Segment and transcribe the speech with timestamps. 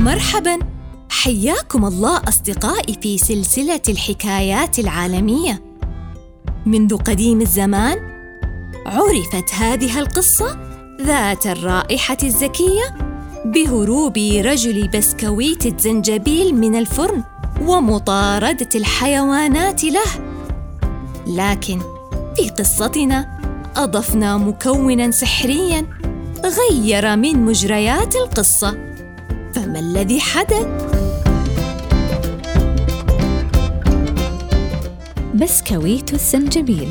[0.00, 0.58] مرحبا.
[1.10, 5.62] حياكم الله أصدقائي في سلسلة الحكايات العالمية.
[6.66, 7.96] منذ قديم الزمان
[8.86, 10.58] عرفت هذه القصة
[11.00, 12.96] ذات الرائحة الزكية
[13.44, 17.24] بهروب رجل بسكويت الزنجبيل من الفرن
[17.62, 20.10] ومطاردة الحيوانات له.
[21.26, 21.80] لكن
[22.36, 23.40] في قصتنا
[23.76, 25.86] أضفنا مكونا سحريا
[26.44, 28.89] غير من مجريات القصة.
[29.54, 30.66] فما الذي حدث
[35.34, 36.88] بسكويت الزنجبيل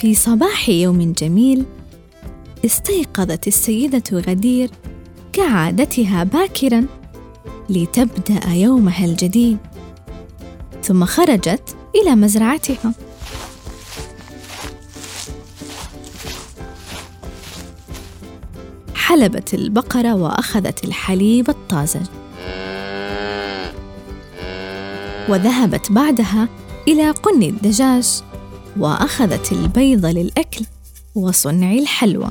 [0.00, 1.64] في صباح يوم جميل
[2.64, 4.70] استيقظت السيدة غدير
[5.32, 6.86] كعادتها باكرا
[7.70, 9.58] لتبدأ يومها الجديد
[10.82, 12.92] ثم خرجت إلى مزرعتها.
[19.04, 22.06] حلبت البقرة وأخذت الحليب الطازج.
[25.28, 26.48] وذهبت بعدها
[26.88, 28.22] إلى قن الدجاج
[28.76, 30.64] وأخذت البيض للأكل
[31.14, 32.30] وصنع الحلوى.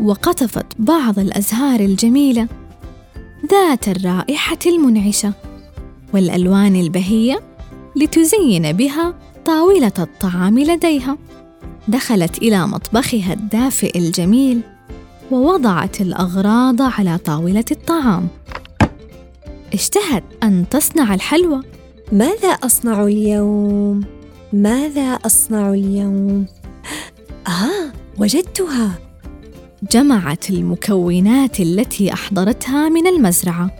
[0.00, 2.48] وقطفت بعض الأزهار الجميلة
[3.50, 5.32] ذات الرائحة المنعشة
[6.14, 7.40] والألوان البهية
[7.96, 11.18] لتزين بها طاولة الطعام لديها.
[11.88, 14.60] دخلت إلى مطبخها الدافئ الجميل
[15.30, 18.28] ووضعت الأغراض على طاولة الطعام
[19.74, 21.62] اشتهت أن تصنع الحلوى
[22.12, 24.04] ماذا أصنع اليوم؟
[24.52, 26.46] ماذا أصنع اليوم؟
[27.46, 28.98] آه وجدتها
[29.92, 33.70] جمعت المكونات التي أحضرتها من المزرعة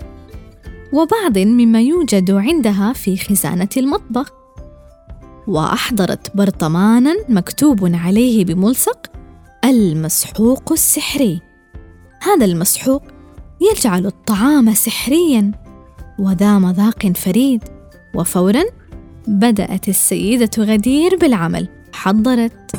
[0.92, 4.41] وبعض مما يوجد عندها في خزانة المطبخ
[5.46, 9.06] وأحضرت برطمانا مكتوب عليه بملصق
[9.64, 11.40] المسحوق السحري.
[12.22, 13.02] هذا المسحوق
[13.60, 15.52] يجعل الطعام سحريا
[16.18, 17.64] وذا مذاق فريد
[18.14, 18.64] وفورا
[19.26, 21.68] بدأت السيدة غدير بالعمل.
[21.92, 22.72] حضرت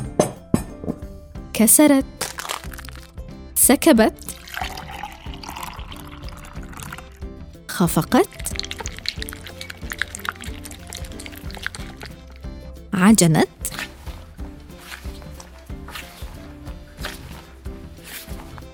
[1.53, 2.05] كسرت
[3.55, 4.13] سكبت
[7.67, 8.52] خفقت
[12.93, 13.47] عجنت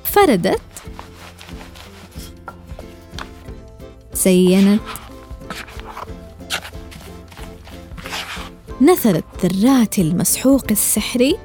[0.03, 0.62] فردت.
[4.13, 4.81] زينت.
[8.81, 11.38] نثرت ذرات المسحوق السحري.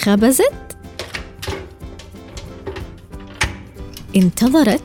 [0.00, 0.78] خبزت.
[4.16, 4.82] انتظرت.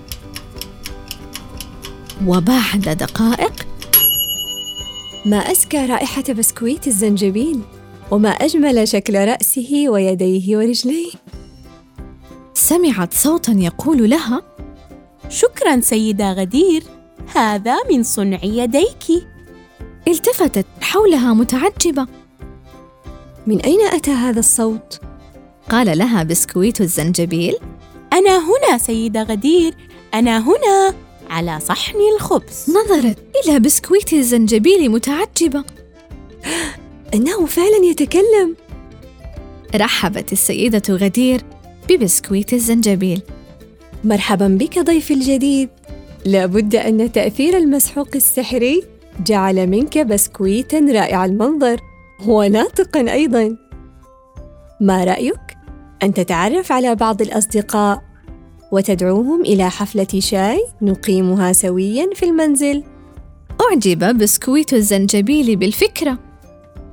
[2.25, 3.74] وبعد دقائق.
[5.25, 7.61] ما أزكى رائحة بسكويت الزنجبيل
[8.11, 11.11] وما أجمل شكل رأسه ويديه ورجليه.
[12.53, 14.41] سمعت صوتا يقول لها
[15.29, 16.83] شكرا سيدة غدير
[17.35, 19.27] هذا من صنع يديك.
[20.07, 22.07] التفتت حولها متعجبة.
[23.47, 24.99] من أين أتى هذا الصوت؟
[25.69, 27.55] قال لها بسكويت الزنجبيل
[28.13, 29.73] أنا هنا سيدة غدير
[30.13, 31.04] أنا هنا.
[31.29, 32.65] على صحن الخبز.
[32.69, 35.63] نظرت إلى بسكويت الزنجبيل متعجبة.
[37.15, 38.55] إنه فعلا يتكلم.
[39.75, 41.41] رحبت السيدة غدير
[41.89, 43.21] ببسكويت الزنجبيل.
[44.03, 45.69] مرحبا بك ضيفي الجديد.
[46.25, 48.83] لابد أن تأثير المسحوق السحري
[49.25, 51.81] جعل منك بسكويتا رائع المنظر
[52.25, 53.57] وناطقا أيضا.
[54.81, 55.39] ما رأيك؟
[56.03, 58.04] أن تتعرف على بعض الأصدقاء.
[58.75, 62.83] وتدعوهم إلى حفلة شاي نقيمها سويا في المنزل.
[63.61, 66.19] أعجب بسكويت الزنجبيل بالفكرة.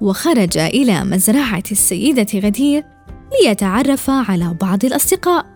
[0.01, 2.85] وخرج إلى مزرعة السيدة غدير
[3.33, 5.47] ليتعرف على بعض الأصدقاء.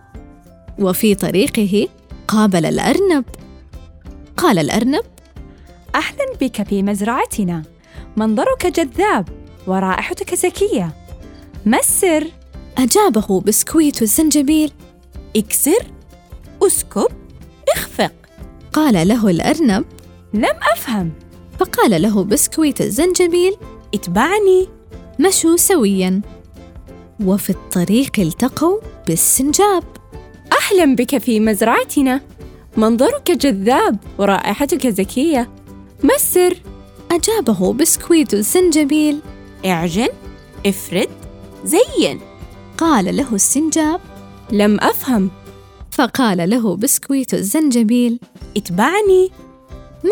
[0.79, 1.87] وفي طريقه
[2.27, 3.25] قابل الأرنب.
[4.37, 5.03] قال الأرنب
[5.95, 7.63] أهلا بك في مزرعتنا.
[8.17, 9.29] منظرك جذاب
[9.67, 10.93] ورائحتك زكية
[11.65, 12.27] ما السر؟
[12.77, 14.71] أجابه بسكويت الزنجبيل
[15.35, 15.96] اكسر
[16.67, 17.07] اسكب
[17.75, 18.11] اخفق.
[18.73, 19.85] قال له الأرنب
[20.33, 21.11] لم أفهم.
[21.59, 23.55] فقال له بسكويت الزنجبيل
[23.93, 24.67] اتبعني.
[25.19, 26.21] مشوا سويا.
[27.25, 29.83] وفي الطريق التقوا بالسنجاب.
[30.61, 32.21] أهلا بك في مزرعتنا.
[32.77, 35.49] منظرك جذاب ورائحتك زكية
[36.03, 36.57] ما السر؟
[37.11, 39.19] أجابه بسكويت الزنجبيل.
[39.65, 40.07] اعجن
[40.65, 41.09] افرد
[41.65, 42.19] زين.
[42.77, 43.99] قال له السنجاب.
[44.51, 45.31] لم أفهم.
[45.97, 48.19] فقال له بسكويت الزنجبيل.
[48.57, 49.31] اتبعني.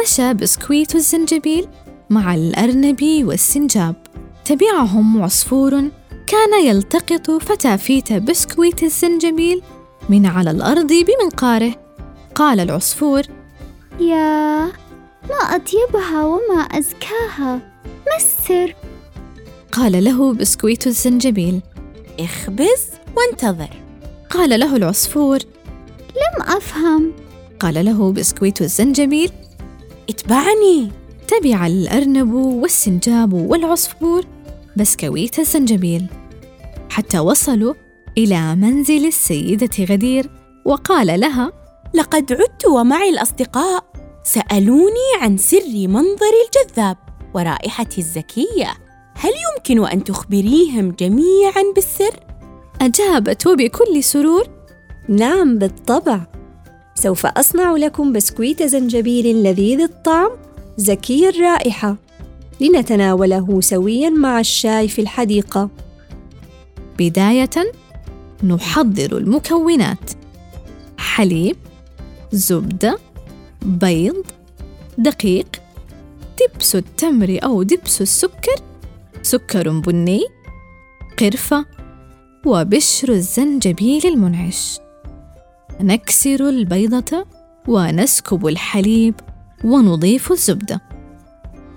[0.01, 1.67] مشى بسكويت الزنجبيل
[2.09, 3.95] مع الأرنب والسنجاب.
[4.45, 5.71] تبعهم عصفور
[6.27, 9.61] كان يلتقط فتافيت بسكويت الزنجبيل
[10.09, 11.75] من على الأرض بمنقاره.
[12.35, 13.21] قال العصفور
[13.99, 14.65] يا
[15.29, 17.55] ما أطيبها وما أزكاها.
[17.85, 18.75] ما السر؟
[19.71, 21.61] قال له بسكويت الزنجبيل
[22.19, 22.83] اخبز
[23.17, 23.69] وانتظر.
[24.29, 25.39] قال له العصفور
[26.15, 27.13] لم أفهم.
[27.59, 29.31] قال له بسكويت الزنجبيل
[30.09, 30.91] اتبعني.
[31.27, 34.25] تبع الأرنب والسنجاب والعصفور
[34.77, 36.05] بسكويت الزنجبيل.
[36.89, 37.73] حتى وصلوا
[38.17, 40.29] إلى منزل السيدة غدير
[40.65, 41.51] وقال لها
[41.93, 43.85] لقد عدت ومعي الأصدقاء
[44.23, 46.97] سألوني عن سر منظري الجذاب
[47.33, 48.73] ورائحتي الزكية.
[49.15, 52.19] هل يمكن أن تخبريهم جميعا بالسر؟
[52.81, 54.54] أجابت وبكل سرور
[55.09, 56.21] نعم بالطبع.
[56.95, 60.31] سوف أصنع لكم بسكويت زنجبيل لذيذ الطعم
[60.77, 61.95] زكي الرائحة.
[62.61, 65.69] لنتناوله سويا مع الشاي في الحديقة.
[66.99, 67.49] بداية
[68.43, 70.11] نحضر المكونات.
[70.97, 71.55] حليب
[72.31, 72.97] زبدة
[73.61, 74.25] بيض
[74.97, 75.47] دقيق
[76.41, 78.55] دبس التمر أو دبس السكر
[79.21, 80.21] سكر بني
[81.19, 81.65] قرفة
[82.45, 84.79] وبشر الزنجبيل المنعش.
[85.81, 87.25] نكسر البيضة
[87.67, 89.15] ونسكب الحليب
[89.63, 90.81] ونضيف الزبدة.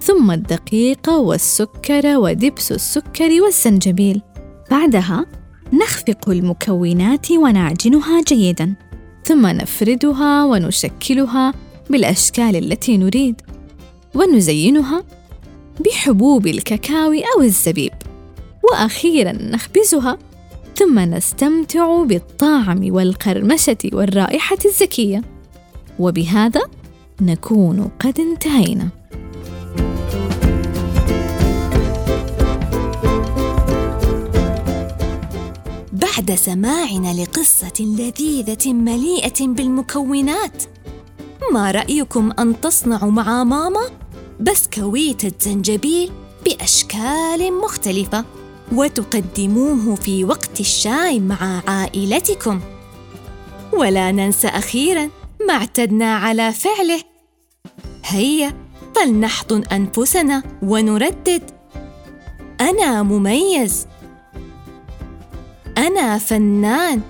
[0.00, 4.22] ثم الدقيق والسكر ودبس السكر والزنجبيل.
[4.70, 5.26] بعدها
[5.72, 8.74] نخفق المكونات ونعجنها جيدا.
[9.24, 11.54] ثم نفردها ونشكلها
[11.90, 13.40] بالأشكال التي نريد.
[14.14, 15.04] ونزينها
[15.80, 17.92] بحبوب الكاكاو أو الزبيب.
[18.72, 20.18] وأخيرا نخبزها
[20.78, 25.22] ثم نستمتع بالطعم والقرمشة والرائحة الزكية.
[25.98, 26.60] وبهذا
[27.20, 28.88] نكون قد انتهينا.
[35.92, 40.62] بعد سماعنا لقصة لذيذة مليئة بالمكونات
[41.52, 43.90] ما رأيكم أن تصنعوا مع ماما
[44.40, 46.10] بسكويت الزنجبيل
[46.44, 48.37] بأشكال مختلفة؟
[48.72, 52.60] وتقدموه في وقت الشاي مع عائلتكم.
[53.72, 55.08] ولا ننسى أخيراً
[55.46, 57.02] ما اعتدنا على فعله.
[58.04, 58.52] هيا
[58.96, 61.42] فلنحضن أنفسنا ونردد.
[62.60, 63.86] أنا مميز.
[65.78, 67.00] أنا فنان.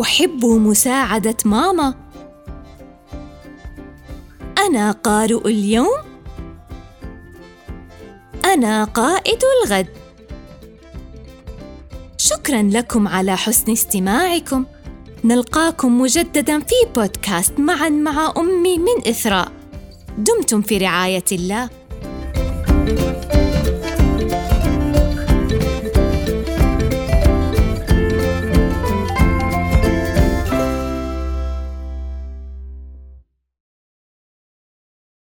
[0.00, 1.94] أحب مساعدة ماما.
[4.58, 6.11] أنا قارئ اليوم.
[8.52, 9.86] أنا قائد الغد.
[12.18, 14.64] شكرا لكم على حسن استماعكم.
[15.24, 19.52] نلقاكم مجددا في بودكاست معا مع أمي من إثراء.
[20.18, 21.68] دمتم في رعاية الله.